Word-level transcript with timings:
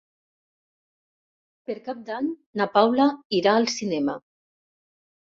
Per 1.69 1.77
Cap 1.89 2.01
d'Any 2.09 2.33
na 2.63 2.69
Paula 2.81 3.09
irà 3.45 3.57
al 3.63 3.73
cinema. 3.79 4.21